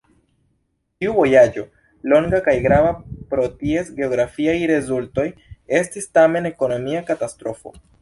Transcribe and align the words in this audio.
Tiu 1.03 1.11
vojaĝo, 1.17 1.65
longa 2.13 2.39
kaj 2.49 2.55
grava 2.65 2.95
pro 3.35 3.47
ties 3.61 3.93
geografiaj 4.01 4.59
rezultoj, 4.75 5.29
estis 5.85 6.13
tamen 6.21 6.55
ekonomia 6.57 7.09
katastrofo. 7.13 7.81